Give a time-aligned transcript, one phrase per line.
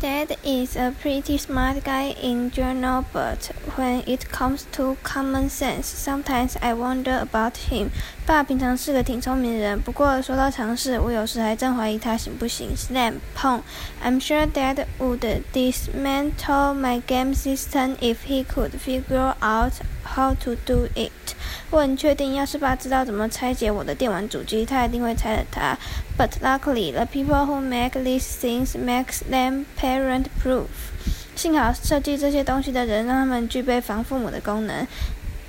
[0.00, 5.86] Dad is a pretty smart guy in general, but when it comes to common sense,
[5.86, 7.88] sometimes I wonder about him.
[8.26, 12.74] 爸平常是个挺聪明的人，不过说到尝试，我有时还真怀疑他行不行。
[12.76, 13.62] Slam 碰，
[14.04, 19.72] I'm sure Dad would dismantle my game system if he could figure out
[20.14, 21.12] how to do it.
[21.70, 25.78] 我很确定，要是爸知道怎么拆解我的电玩主机，他一定会拆了它。
[26.16, 30.67] But luckily, the people who make these things make them parent proof。
[31.35, 34.85] 幸好设计这些东西的人让他们具备防父母的功能。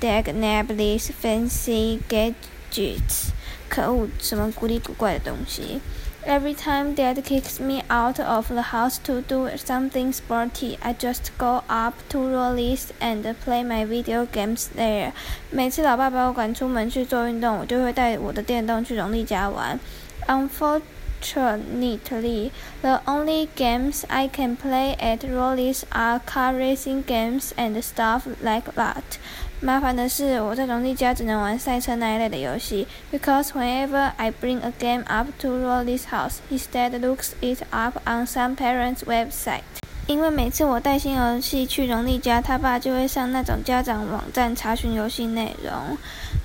[0.00, 3.28] Diagnosis, fancy gadgets，
[3.68, 5.80] 可恶，什么古里古怪的东西。
[6.26, 11.62] Every time Dad kicks me out of the house to do something sporty, I just go
[11.66, 15.12] up to Rowley's and play my video games there.
[15.50, 19.78] 每次老爸把我赶出门去做运动，我就会带我的电动去荣利家玩。
[20.26, 20.82] Unfortunately
[21.24, 22.52] structured neatly.
[22.82, 28.74] The only games I can play at Rowley's are car racing games and stuff like
[28.74, 29.18] that.
[29.60, 32.86] 麻烦的是，我在农地家只能玩赛车那一类的游戏。
[33.10, 38.26] Because whenever I bring a game up to Rowley's' house, his dad looks it up on
[38.26, 39.62] some parent's website.
[40.06, 45.96] 因为每次我带新游戏去荣利家，他爸就会上那种家长网站查询游戏内容。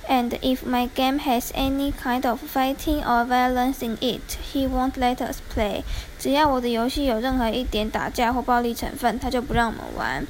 [0.08, 4.92] And if my game has any kind of fighting or violence in it, he won't
[4.92, 5.82] let us play。
[6.18, 10.26] 只要我的游戏有任何一点打架或暴力成分，他就不让我们玩。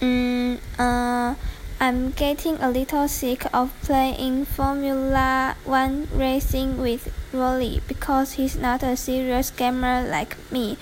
[0.00, 1.36] 嗯嗯。
[1.82, 8.82] I'm uh, getting a little sick of playing Formula One racing with Rowley because he's not
[8.82, 10.76] a serious gamer like me.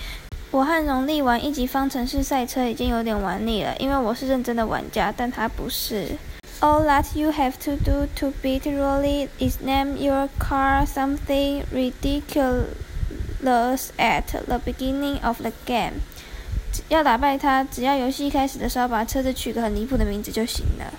[0.50, 6.16] 我和荣利玩一级方程式赛车已经有点玩腻了，因为我是认真的玩家，但他不是。
[6.60, 12.70] All that you have to do to beat Rolly is name your car something ridiculous
[13.98, 16.00] at the beginning of the game.
[16.88, 20.92] 要打败他，只要游戏一开始的时候把车子取个很离谱的名字就行了。